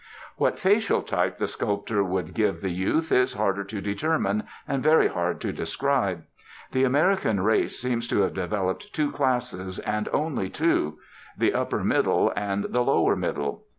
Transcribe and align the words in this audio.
What 0.35 0.57
facial 0.57 1.03
type 1.03 1.37
the 1.37 1.47
sculptor 1.47 2.03
would 2.03 2.33
give 2.33 2.61
the 2.61 2.71
youth 2.71 3.11
is 3.11 3.33
harder 3.35 3.63
to 3.65 3.79
determine, 3.81 4.45
and 4.67 4.81
very 4.81 5.07
hard 5.09 5.39
to 5.41 5.51
describe. 5.53 6.23
The 6.71 6.83
American 6.85 7.41
race 7.41 7.77
seems 7.79 8.07
to 8.07 8.21
have 8.21 8.33
developed 8.33 8.95
two 8.95 9.11
classes, 9.11 9.77
and 9.77 10.09
only 10.11 10.49
two, 10.49 10.97
the 11.37 11.53
upper 11.53 11.83
middle 11.83 12.33
and 12.35 12.63
the 12.63 12.81
lower 12.81 13.15
middle. 13.15 13.65